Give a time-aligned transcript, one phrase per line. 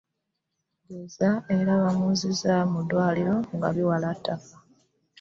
[0.87, 4.53] Genza era baamuzzizzaayo mu ddwaliro nga biwala ttaka.